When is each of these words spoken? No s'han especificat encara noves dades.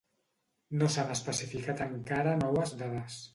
No 0.79 0.87
s'han 0.95 1.13
especificat 1.17 1.85
encara 1.89 2.35
noves 2.41 2.75
dades. 2.81 3.21